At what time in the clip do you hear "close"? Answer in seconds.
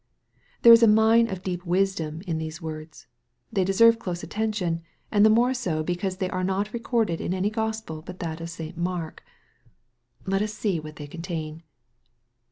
3.99-4.23